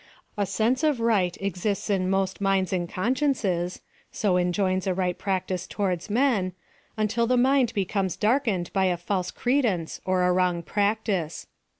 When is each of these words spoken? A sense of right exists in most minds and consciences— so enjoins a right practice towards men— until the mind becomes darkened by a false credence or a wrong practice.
A 0.35 0.47
sense 0.47 0.83
of 0.83 0.99
right 0.99 1.37
exists 1.39 1.87
in 1.87 2.09
most 2.09 2.41
minds 2.41 2.73
and 2.73 2.89
consciences— 2.89 3.81
so 4.21 4.35
enjoins 4.35 4.87
a 4.87 4.95
right 4.95 5.15
practice 5.15 5.67
towards 5.67 6.09
men— 6.09 6.53
until 6.97 7.27
the 7.27 7.37
mind 7.37 7.71
becomes 7.75 8.15
darkened 8.17 8.73
by 8.73 8.85
a 8.85 8.97
false 8.97 9.29
credence 9.29 10.01
or 10.03 10.23
a 10.23 10.33
wrong 10.33 10.63
practice. 10.63 11.45